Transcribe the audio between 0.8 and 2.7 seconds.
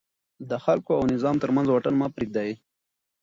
او نظام ترمنځ واټن مه پرېږدئ.